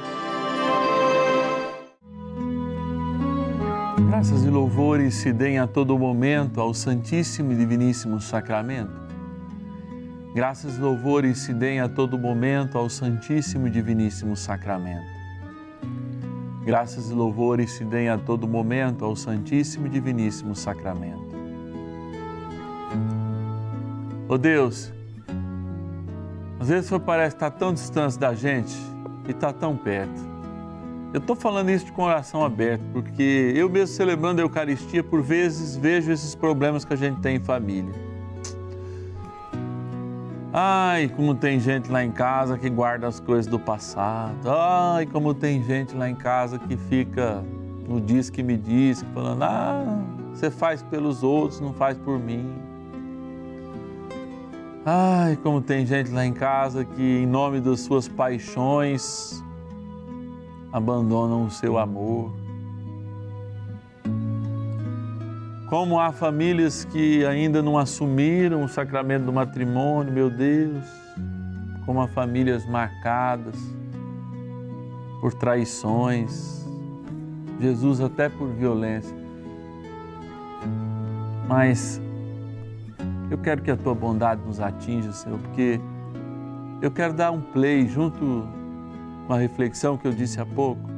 Graças 4.16 4.44
e 4.44 4.48
louvores 4.48 5.14
se 5.16 5.30
deem 5.30 5.58
a 5.58 5.66
todo 5.66 5.98
momento 5.98 6.58
ao 6.58 6.72
Santíssimo 6.72 7.52
e 7.52 7.54
Diviníssimo 7.54 8.18
Sacramento. 8.18 8.90
Graças 10.34 10.78
e 10.78 10.80
louvores 10.80 11.40
se 11.40 11.52
deem 11.52 11.80
a 11.80 11.86
todo 11.86 12.18
momento 12.18 12.78
ao 12.78 12.88
Santíssimo 12.88 13.66
e 13.66 13.70
Diviníssimo 13.70 14.34
Sacramento. 14.34 15.04
Graças 16.64 17.10
e 17.10 17.12
louvores 17.12 17.72
se 17.72 17.84
deem 17.84 18.08
a 18.08 18.16
todo 18.16 18.48
momento 18.48 19.04
ao 19.04 19.14
Santíssimo 19.14 19.86
e 19.86 19.90
Diviníssimo 19.90 20.56
Sacramento. 20.56 21.36
Oh 24.30 24.38
Deus, 24.38 24.94
às 26.58 26.70
vezes 26.70 26.90
o 26.90 26.98
parece 26.98 27.36
estar 27.36 27.50
tão 27.50 27.74
distante 27.74 28.18
da 28.18 28.32
gente 28.32 28.74
e 29.28 29.32
está 29.32 29.52
tão 29.52 29.76
perto. 29.76 30.35
Eu 31.16 31.20
estou 31.20 31.34
falando 31.34 31.70
isso 31.70 31.86
de 31.86 31.92
coração 31.92 32.44
aberto, 32.44 32.82
porque 32.92 33.50
eu 33.56 33.70
mesmo 33.70 33.96
celebrando 33.96 34.42
a 34.42 34.44
Eucaristia, 34.44 35.02
por 35.02 35.22
vezes 35.22 35.74
vejo 35.74 36.12
esses 36.12 36.34
problemas 36.34 36.84
que 36.84 36.92
a 36.92 36.96
gente 36.96 37.22
tem 37.22 37.36
em 37.36 37.40
família. 37.40 37.90
Ai, 40.52 41.08
como 41.08 41.34
tem 41.34 41.58
gente 41.58 41.90
lá 41.90 42.04
em 42.04 42.10
casa 42.10 42.58
que 42.58 42.68
guarda 42.68 43.08
as 43.08 43.18
coisas 43.18 43.46
do 43.46 43.58
passado. 43.58 44.46
Ai, 44.46 45.06
como 45.06 45.32
tem 45.32 45.62
gente 45.62 45.96
lá 45.96 46.06
em 46.06 46.14
casa 46.14 46.58
que 46.58 46.76
fica 46.76 47.42
no 47.88 47.98
diz 47.98 48.28
que 48.28 48.42
me 48.42 48.58
diz, 48.58 49.02
falando: 49.14 49.42
ah, 49.42 49.98
você 50.34 50.50
faz 50.50 50.82
pelos 50.82 51.22
outros, 51.22 51.60
não 51.60 51.72
faz 51.72 51.96
por 51.96 52.18
mim. 52.18 52.46
Ai, 54.84 55.38
como 55.42 55.62
tem 55.62 55.86
gente 55.86 56.10
lá 56.10 56.26
em 56.26 56.34
casa 56.34 56.84
que, 56.84 57.02
em 57.02 57.26
nome 57.26 57.58
das 57.58 57.80
suas 57.80 58.06
paixões, 58.06 59.42
abandonam 60.76 61.46
o 61.46 61.50
seu 61.50 61.78
amor. 61.78 62.30
Como 65.70 65.98
há 65.98 66.12
famílias 66.12 66.84
que 66.84 67.24
ainda 67.24 67.62
não 67.62 67.78
assumiram 67.78 68.62
o 68.62 68.68
sacramento 68.68 69.24
do 69.24 69.32
matrimônio, 69.32 70.12
meu 70.12 70.28
Deus, 70.28 70.84
como 71.86 72.02
há 72.02 72.06
famílias 72.06 72.66
marcadas 72.66 73.56
por 75.22 75.32
traições, 75.32 76.68
Jesus 77.58 78.02
até 78.02 78.28
por 78.28 78.48
violência. 78.48 79.16
Mas 81.48 81.98
eu 83.30 83.38
quero 83.38 83.62
que 83.62 83.70
a 83.70 83.78
tua 83.78 83.94
bondade 83.94 84.42
nos 84.46 84.60
atinja, 84.60 85.10
Senhor, 85.12 85.38
porque 85.38 85.80
eu 86.82 86.90
quero 86.90 87.14
dar 87.14 87.30
um 87.30 87.40
play 87.40 87.88
junto 87.88 88.46
com 89.26 89.32
a 89.32 89.38
reflexão 89.38 89.96
que 89.96 90.06
eu 90.06 90.12
disse 90.12 90.40
há 90.40 90.46
pouco 90.46 90.96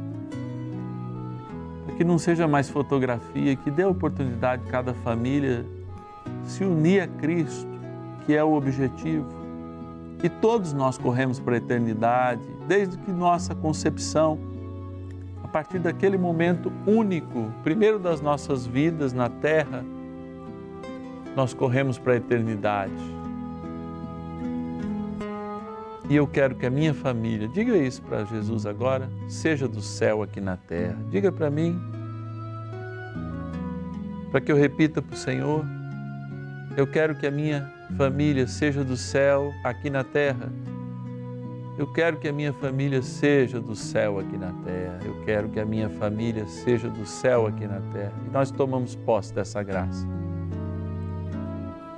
que 1.99 2.05
não 2.05 2.17
seja 2.17 2.47
mais 2.47 2.71
fotografia, 2.71 3.57
que 3.57 3.73
dê 3.73 3.83
a 3.83 3.89
oportunidade 3.89 4.63
de 4.63 4.71
cada 4.71 4.95
família 4.95 5.67
se 6.45 6.63
unir 6.63 7.01
a 7.03 7.09
Cristo, 7.09 7.69
que 8.25 8.33
é 8.37 8.45
o 8.45 8.53
objetivo. 8.53 9.27
E 10.23 10.29
todos 10.29 10.73
nós 10.73 10.97
corremos 10.97 11.41
para 11.41 11.55
a 11.55 11.57
eternidade, 11.57 12.41
desde 12.69 12.97
que 12.99 13.11
nossa 13.11 13.53
concepção, 13.53 14.39
a 15.43 15.49
partir 15.49 15.81
daquele 15.81 16.17
momento 16.17 16.71
único, 16.87 17.53
primeiro 17.65 17.99
das 17.99 18.21
nossas 18.21 18.65
vidas 18.65 19.13
na 19.13 19.29
terra, 19.29 19.85
nós 21.35 21.53
corremos 21.53 21.99
para 21.99 22.13
a 22.13 22.17
eternidade. 22.17 23.18
E 26.09 26.17
eu 26.17 26.27
quero 26.27 26.55
que 26.55 26.65
a 26.65 26.71
minha 26.71 26.95
família, 26.95 27.47
diga 27.49 27.77
isso 27.77 28.01
para 28.01 28.25
Jesus 28.25 28.65
agora, 28.65 29.11
seja 29.29 29.69
do 29.69 29.83
céu 29.83 30.23
aqui 30.23 30.41
na 30.41 30.57
terra. 30.57 30.97
Diga 31.11 31.31
para 31.31 31.51
mim, 31.51 31.79
para 34.31 34.41
que 34.41 34.51
eu 34.51 34.57
repita 34.57 35.03
para 35.03 35.15
o 35.15 35.19
Senhor. 35.19 35.65
Eu 36.77 36.87
quero 36.87 37.15
que 37.15 37.27
a 37.27 37.31
minha 37.31 37.71
família 37.97 38.47
seja 38.47 38.83
do 38.83 38.97
céu 38.97 39.53
aqui 39.63 39.91
na 39.91 40.03
terra. 40.03 40.51
Eu 41.77 41.87
quero 41.93 42.17
que 42.17 42.27
a 42.27 42.33
minha 42.33 42.55
família 42.55 43.03
seja 43.03 43.61
do 43.61 43.77
céu 43.77 44.19
aqui 44.19 44.37
na 44.39 44.53
terra. 44.65 44.99
Eu 45.05 45.25
quero 45.25 45.49
que 45.49 45.61
a 45.61 45.65
minha 45.65 45.91
família 45.91 46.47
seja 46.47 46.89
do 46.89 47.05
céu 47.07 47.47
aqui 47.47 47.67
na 47.67 47.81
terra. 47.93 48.15
E 48.27 48.31
nós 48.31 48.51
tomamos 48.51 48.97
posse 48.97 49.33
dessa 49.35 49.63
graça. 49.63 50.07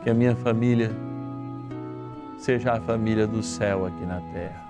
que 0.02 0.10
a 0.10 0.14
minha 0.14 0.34
família 0.34 0.90
seja 2.40 2.72
a 2.72 2.81
família 2.81 3.26
do 3.26 3.42
céu 3.42 3.85
aqui 3.85 4.05
na 4.07 4.18
terra. 4.33 4.64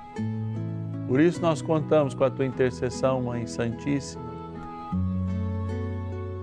Por 1.07 1.21
isso 1.21 1.41
nós 1.41 1.63
contamos 1.63 2.15
com 2.15 2.25
a 2.25 2.31
tua 2.31 2.45
intercessão, 2.45 3.23
Mãe 3.23 3.47
Santíssima, 3.47 4.25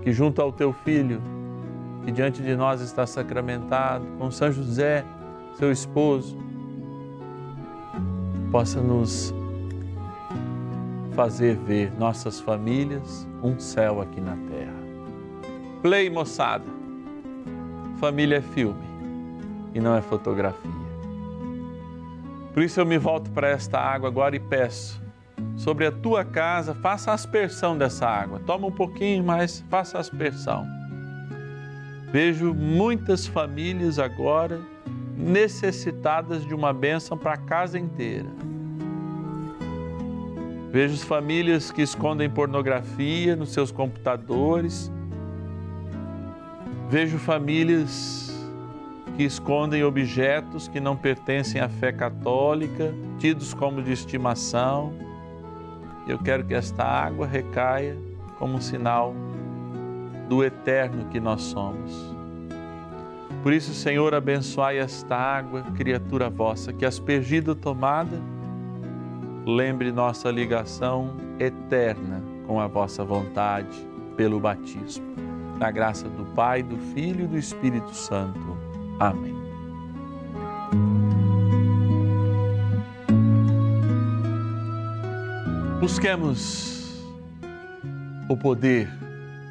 que 0.01 0.13
junto 0.13 0.41
ao 0.41 0.53
teu 0.53 0.71
filho, 0.71 1.21
que 2.05 2.11
diante 2.13 2.41
de 2.41 2.55
nós 2.55 2.79
está 2.79 3.05
sacramentado, 3.05 4.05
com 4.17 4.31
São 4.31 4.51
José, 4.53 5.03
seu 5.55 5.69
esposo, 5.69 6.37
possa 8.49 8.79
nos 8.79 9.33
fazer 11.13 11.57
ver 11.57 11.91
nossas 11.99 12.39
famílias 12.39 13.27
um 13.43 13.59
céu 13.59 14.01
aqui 14.01 14.21
na 14.21 14.37
terra. 14.49 14.77
Play, 15.81 16.09
moçada. 16.09 16.65
Família 17.99 18.37
é 18.37 18.41
filme 18.41 18.87
e 19.73 19.81
não 19.81 19.93
é 19.93 20.01
fotografia. 20.01 20.86
Por 22.57 22.63
isso 22.63 22.79
eu 22.79 22.87
me 22.87 22.97
volto 22.97 23.29
para 23.29 23.49
esta 23.49 23.79
água 23.79 24.09
agora 24.09 24.35
e 24.35 24.39
peço 24.39 24.99
sobre 25.55 25.85
a 25.85 25.91
tua 25.91 26.25
casa, 26.25 26.73
faça 26.73 27.13
aspersão 27.13 27.77
dessa 27.77 28.07
água. 28.07 28.41
Toma 28.47 28.65
um 28.65 28.71
pouquinho, 28.71 29.23
mas 29.23 29.63
faça 29.69 29.99
aspersão. 29.99 30.65
Vejo 32.11 32.55
muitas 32.55 33.27
famílias 33.27 33.99
agora 33.99 34.59
necessitadas 35.15 36.43
de 36.47 36.55
uma 36.55 36.73
bênção 36.73 37.15
para 37.15 37.33
a 37.33 37.37
casa 37.37 37.77
inteira. 37.77 38.29
Vejo 40.71 40.97
famílias 41.05 41.69
que 41.69 41.83
escondem 41.83 42.27
pornografia 42.27 43.35
nos 43.35 43.49
seus 43.49 43.71
computadores. 43.71 44.91
Vejo 46.89 47.19
famílias 47.19 48.26
que 49.17 49.23
escondem 49.23 49.83
objetos 49.83 50.67
que 50.67 50.79
não 50.79 50.95
pertencem 50.95 51.59
à 51.59 51.67
fé 51.67 51.91
católica, 51.91 52.93
tidos 53.17 53.51
como 53.51 53.81
de 53.81 53.91
estimação. 53.91 54.93
Eu 56.07 56.19
quero 56.19 56.45
que 56.45 56.53
esta 56.53 56.83
água 56.83 57.25
recaia 57.25 57.97
como 58.37 58.53
um 58.53 58.61
sinal 58.61 59.15
do 60.29 60.43
eterno 60.43 61.05
que 61.09 61.19
nós 61.19 61.41
somos. 61.41 62.15
Por 63.41 63.51
isso, 63.51 63.73
Senhor, 63.73 64.13
abençoai 64.13 64.77
esta 64.77 65.15
água, 65.15 65.63
criatura 65.75 66.29
vossa, 66.29 66.71
que 66.71 66.85
aspergida 66.85 67.55
tomada, 67.55 68.21
lembre 69.47 69.91
nossa 69.91 70.29
ligação 70.29 71.15
eterna 71.39 72.21
com 72.45 72.59
a 72.59 72.67
vossa 72.67 73.03
vontade 73.03 73.87
pelo 74.15 74.39
batismo. 74.39 75.07
Na 75.57 75.71
graça 75.71 76.07
do 76.07 76.23
Pai, 76.35 76.61
do 76.61 76.77
Filho 76.93 77.25
e 77.25 77.27
do 77.27 77.37
Espírito 77.37 77.95
Santo. 77.95 78.56
Amém. 78.99 79.35
Busquemos 85.79 87.05
o 88.27 88.35
poder 88.35 88.89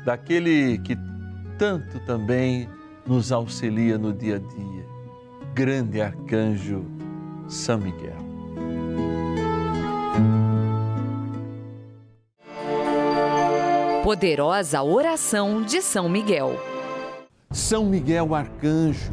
daquele 0.05 0.79
que 0.79 0.97
tanto 1.57 2.01
também 2.01 2.69
nos 3.07 3.31
auxilia 3.31 3.97
no 3.97 4.13
dia 4.13 4.37
a 4.37 4.39
dia, 4.39 4.87
grande 5.55 6.01
arcanjo 6.01 6.85
São 7.49 7.79
Miguel. 7.79 8.27
Poderosa 14.03 14.83
oração 14.83 15.63
de 15.63 15.81
São 15.81 16.09
Miguel. 16.09 16.55
São 17.51 17.87
Miguel 17.87 18.35
arcanjo, 18.35 19.13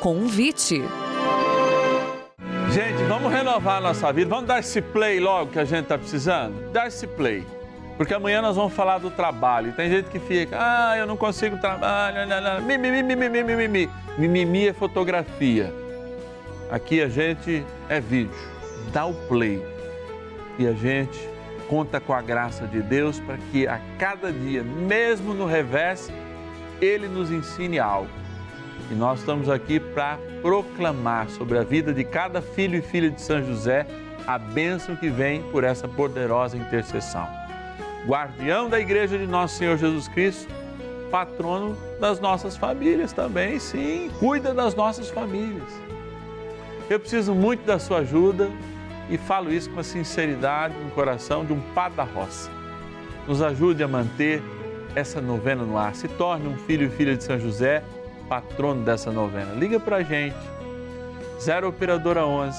Convite. 0.00 0.82
Gente, 2.72 3.02
vamos 3.06 3.30
renovar 3.30 3.76
a 3.76 3.80
nossa 3.82 4.10
vida. 4.10 4.30
Vamos 4.30 4.46
dar 4.46 4.60
esse 4.60 4.80
play 4.80 5.20
logo 5.20 5.52
que 5.52 5.58
a 5.58 5.64
gente 5.64 5.82
está 5.82 5.98
precisando? 5.98 6.72
Dá 6.72 6.86
esse 6.86 7.06
play. 7.06 7.44
Porque 7.98 8.14
amanhã 8.14 8.40
nós 8.40 8.56
vamos 8.56 8.72
falar 8.72 8.96
do 8.96 9.10
trabalho. 9.10 9.74
Tem 9.74 9.90
gente 9.90 10.08
que 10.08 10.18
fica, 10.18 10.56
ah, 10.58 10.96
eu 10.96 11.06
não 11.06 11.18
consigo 11.18 11.58
trabalhar, 11.58 12.62
mimimi, 12.62 13.02
mimimi, 13.02 13.42
mimimi. 13.42 13.90
Mimimi 14.16 14.68
é 14.68 14.72
fotografia. 14.72 15.70
Aqui 16.70 17.02
a 17.02 17.08
gente 17.08 17.62
é 17.86 18.00
vídeo. 18.00 18.32
Dá 18.94 19.04
o 19.04 19.12
play. 19.12 19.62
E 20.58 20.66
a 20.66 20.72
gente 20.72 21.28
conta 21.68 22.00
com 22.00 22.14
a 22.14 22.22
graça 22.22 22.66
de 22.66 22.80
Deus 22.80 23.20
para 23.20 23.36
que 23.36 23.66
a 23.66 23.78
cada 23.98 24.32
dia, 24.32 24.62
mesmo 24.62 25.34
no 25.34 25.44
revés, 25.44 26.10
Ele 26.80 27.06
nos 27.06 27.30
ensine 27.30 27.78
algo. 27.78 28.08
E 28.90 28.94
nós 28.94 29.20
estamos 29.20 29.48
aqui 29.48 29.78
para 29.78 30.18
proclamar 30.42 31.30
sobre 31.30 31.56
a 31.56 31.62
vida 31.62 31.94
de 31.94 32.02
cada 32.02 32.42
filho 32.42 32.76
e 32.76 32.82
filha 32.82 33.08
de 33.08 33.20
São 33.20 33.42
José 33.44 33.86
a 34.26 34.36
bênção 34.36 34.96
que 34.96 35.08
vem 35.08 35.42
por 35.44 35.62
essa 35.62 35.86
poderosa 35.86 36.56
intercessão. 36.56 37.28
Guardião 38.06 38.68
da 38.68 38.80
Igreja 38.80 39.16
de 39.16 39.26
Nosso 39.26 39.56
Senhor 39.56 39.76
Jesus 39.76 40.08
Cristo, 40.08 40.52
patrono 41.10 41.76
das 42.00 42.18
nossas 42.18 42.56
famílias 42.56 43.12
também, 43.12 43.58
sim, 43.58 44.10
cuida 44.18 44.52
das 44.52 44.74
nossas 44.74 45.08
famílias. 45.08 45.68
Eu 46.88 46.98
preciso 46.98 47.34
muito 47.34 47.64
da 47.64 47.78
sua 47.78 47.98
ajuda 47.98 48.50
e 49.08 49.16
falo 49.16 49.52
isso 49.52 49.70
com 49.70 49.80
a 49.80 49.84
sinceridade 49.84 50.74
no 50.74 50.90
coração 50.90 51.44
de 51.44 51.52
um 51.52 51.60
padre 51.74 51.96
da 51.96 52.04
roça. 52.04 52.50
Nos 53.28 53.40
ajude 53.40 53.82
a 53.82 53.88
manter 53.88 54.42
essa 54.94 55.20
novena 55.20 55.62
no 55.62 55.78
ar. 55.78 55.94
Se 55.94 56.08
torne 56.08 56.48
um 56.48 56.56
filho 56.56 56.86
e 56.86 56.90
filha 56.90 57.16
de 57.16 57.22
São 57.22 57.38
José 57.38 57.82
patrono 58.30 58.84
dessa 58.84 59.10
novena. 59.10 59.52
Liga 59.54 59.80
para 59.80 59.96
a 59.96 60.02
gente, 60.04 60.36
0 61.40 61.68
Operadora 61.68 62.24
11 62.24 62.56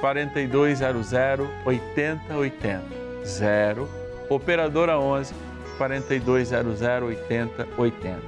4200 0.00 1.46
8080. 1.66 2.82
0 3.22 3.88
Operadora 4.30 4.98
11 4.98 5.34
4200 5.76 6.80
8080. 6.80 8.18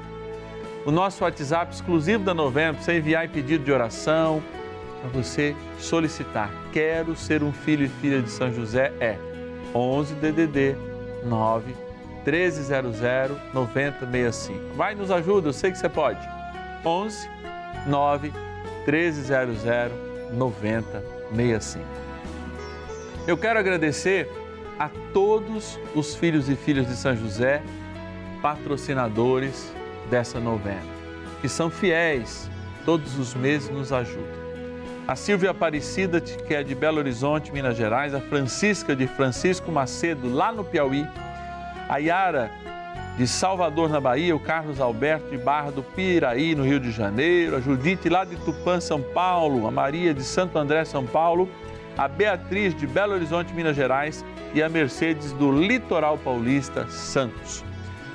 O 0.84 0.90
nosso 0.90 1.24
WhatsApp 1.24 1.72
exclusivo 1.74 2.24
da 2.24 2.34
novena, 2.34 2.74
para 2.74 2.82
você 2.82 2.98
enviar 2.98 3.26
pedido 3.28 3.64
de 3.64 3.72
oração, 3.72 4.42
para 5.00 5.10
você 5.10 5.56
solicitar. 5.78 6.50
Quero 6.72 7.16
ser 7.16 7.42
um 7.42 7.52
filho 7.52 7.86
e 7.86 7.88
filha 7.88 8.20
de 8.20 8.28
São 8.28 8.52
José, 8.52 8.92
é 9.00 9.16
11 9.74 10.14
DDD 10.16 10.76
9 11.24 11.74
1300 12.26 13.00
9065. 13.54 14.74
Vai, 14.74 14.94
nos 14.94 15.10
ajuda, 15.10 15.48
eu 15.48 15.52
sei 15.54 15.70
que 15.70 15.78
você 15.78 15.88
pode. 15.88 16.41
11 16.84 17.28
9 17.86 18.32
1300 18.86 19.62
9065. 20.32 21.84
Eu 23.26 23.36
quero 23.36 23.58
agradecer 23.58 24.28
a 24.78 24.90
todos 25.12 25.78
os 25.94 26.14
filhos 26.14 26.48
e 26.48 26.56
filhas 26.56 26.86
de 26.88 26.96
São 26.96 27.14
José, 27.14 27.62
patrocinadores 28.40 29.72
dessa 30.10 30.40
novena, 30.40 30.82
que 31.40 31.48
são 31.48 31.70
fiéis, 31.70 32.50
todos 32.84 33.18
os 33.18 33.34
meses 33.34 33.70
nos 33.70 33.92
ajudam. 33.92 34.42
A 35.06 35.14
Silvia 35.14 35.50
Aparecida, 35.50 36.20
que 36.20 36.54
é 36.54 36.62
de 36.62 36.74
Belo 36.74 36.98
Horizonte, 36.98 37.52
Minas 37.52 37.76
Gerais, 37.76 38.14
a 38.14 38.20
Francisca 38.20 38.94
de 38.94 39.06
Francisco 39.06 39.70
Macedo, 39.70 40.32
lá 40.32 40.52
no 40.52 40.64
Piauí, 40.64 41.06
a 41.88 41.98
Yara 41.98 42.50
de 43.16 43.26
Salvador, 43.26 43.90
na 43.90 44.00
Bahia, 44.00 44.34
o 44.34 44.40
Carlos 44.40 44.80
Alberto 44.80 45.28
de 45.28 45.36
Barra 45.36 45.70
do 45.70 45.82
Piraí, 45.82 46.54
no 46.54 46.64
Rio 46.64 46.80
de 46.80 46.90
Janeiro, 46.90 47.56
a 47.56 47.60
Judite 47.60 48.08
lá 48.08 48.24
de 48.24 48.36
Tupã, 48.36 48.80
São 48.80 49.02
Paulo, 49.02 49.66
a 49.66 49.70
Maria 49.70 50.14
de 50.14 50.24
Santo 50.24 50.58
André, 50.58 50.84
São 50.84 51.04
Paulo, 51.04 51.48
a 51.96 52.08
Beatriz 52.08 52.74
de 52.74 52.86
Belo 52.86 53.12
Horizonte, 53.12 53.52
Minas 53.52 53.76
Gerais 53.76 54.24
e 54.54 54.62
a 54.62 54.68
Mercedes 54.68 55.32
do 55.32 55.52
Litoral 55.52 56.16
Paulista, 56.16 56.86
Santos. 56.88 57.62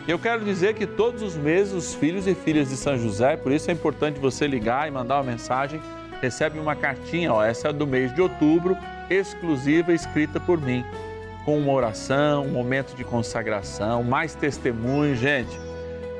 Eu 0.07 0.17
quero 0.17 0.43
dizer 0.43 0.73
que 0.73 0.87
todos 0.87 1.21
os 1.21 1.35
meses 1.35 1.73
os 1.73 1.93
filhos 1.93 2.25
e 2.25 2.33
filhas 2.33 2.69
de 2.69 2.77
São 2.77 2.97
José, 2.97 3.37
por 3.37 3.51
isso 3.51 3.69
é 3.69 3.73
importante 3.73 4.19
você 4.19 4.47
ligar 4.47 4.87
e 4.87 4.91
mandar 4.91 5.17
uma 5.17 5.31
mensagem, 5.31 5.79
recebe 6.21 6.57
uma 6.57 6.75
cartinha, 6.75 7.31
ó, 7.31 7.43
essa 7.43 7.67
é 7.67 7.73
do 7.73 7.85
mês 7.85 8.15
de 8.15 8.21
outubro, 8.21 8.75
exclusiva 9.09 9.93
escrita 9.93 10.39
por 10.39 10.59
mim 10.59 10.83
com 11.47 11.57
uma 11.57 11.71
oração, 11.71 12.43
um 12.43 12.49
momento 12.49 12.93
de 12.93 13.05
consagração, 13.05 14.03
mais 14.03 14.35
testemunhos, 14.35 15.17
gente. 15.17 15.57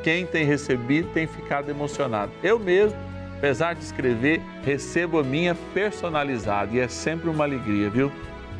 quem 0.02 0.26
tem 0.26 0.46
recebido 0.46 1.10
tem 1.10 1.28
ficado 1.28 1.70
emocionado. 1.70 2.32
Eu 2.42 2.58
mesmo, 2.58 2.98
apesar 3.38 3.76
de 3.76 3.84
escrever, 3.84 4.42
recebo 4.64 5.20
a 5.20 5.24
minha 5.26 5.54
personalizada 5.74 6.74
e 6.74 6.80
é 6.80 6.88
sempre 6.88 7.30
uma 7.30 7.44
alegria, 7.44 7.90
viu? 7.90 8.10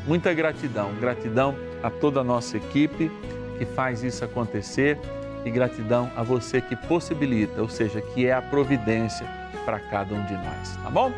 Muita 0.06 0.34
gratidão, 0.34 0.94
gratidão 0.96 1.56
a 1.82 1.90
toda 1.90 2.20
a 2.20 2.24
nossa 2.24 2.58
equipe 2.58 3.10
que 3.58 3.66
faz 3.66 4.04
isso 4.04 4.26
acontecer 4.26 5.00
e 5.46 5.50
gratidão 5.50 6.12
a 6.18 6.22
você 6.24 6.60
que 6.60 6.76
possibilita, 6.76 7.62
ou 7.62 7.70
seja, 7.70 8.02
que 8.02 8.28
é 8.28 8.34
a 8.34 8.42
providência 8.42 9.26
para 9.64 9.80
cada 9.80 10.14
um 10.14 10.26
de 10.26 10.34
nós, 10.34 10.76
tá 10.84 10.90
bom? 10.90 11.14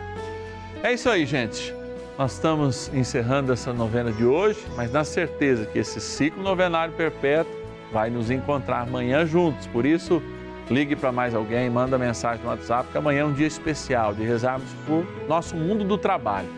É 0.83 0.93
isso 0.93 1.09
aí, 1.09 1.25
gente. 1.25 1.78
Nós 2.19 2.34
estamos 2.34 2.91
encerrando 2.93 3.53
essa 3.53 3.71
novena 3.71 4.12
de 4.12 4.25
hoje, 4.25 4.60
mas 4.75 4.91
na 4.91 5.05
certeza 5.05 5.65
que 5.65 5.79
esse 5.79 6.01
ciclo 6.01 6.43
novenário 6.43 6.93
perpétuo 6.93 7.49
vai 7.93 8.10
nos 8.10 8.29
encontrar 8.29 8.82
amanhã 8.82 9.25
juntos. 9.25 9.65
Por 9.67 9.86
isso, 9.86 10.21
ligue 10.69 10.97
para 10.97 11.13
mais 11.13 11.34
alguém, 11.34 11.69
manda 11.69 11.97
mensagem 11.97 12.43
no 12.43 12.49
WhatsApp, 12.49 12.89
que 12.91 12.97
amanhã 12.97 13.21
é 13.21 13.25
um 13.25 13.32
dia 13.32 13.47
especial 13.47 14.13
de 14.13 14.25
rezarmos 14.25 14.67
por 14.86 15.05
nosso 15.29 15.55
mundo 15.55 15.86
do 15.86 15.97
trabalho. 15.97 16.49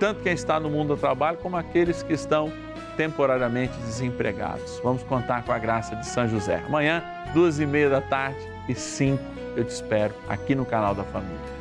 Tanto 0.00 0.20
quem 0.20 0.32
está 0.32 0.58
no 0.58 0.68
mundo 0.68 0.96
do 0.96 1.00
trabalho 1.00 1.38
como 1.38 1.56
aqueles 1.56 2.02
que 2.02 2.14
estão 2.14 2.52
temporariamente 2.96 3.78
desempregados. 3.78 4.80
Vamos 4.82 5.04
contar 5.04 5.44
com 5.44 5.52
a 5.52 5.60
graça 5.60 5.94
de 5.94 6.06
São 6.08 6.26
José. 6.26 6.60
Amanhã, 6.66 7.04
duas 7.32 7.60
e 7.60 7.66
meia 7.66 7.88
da 7.88 8.00
tarde 8.00 8.40
e 8.68 8.74
cinco, 8.74 9.22
eu 9.54 9.62
te 9.62 9.70
espero 9.70 10.12
aqui 10.28 10.56
no 10.56 10.66
canal 10.66 10.92
da 10.92 11.04
Família. 11.04 11.57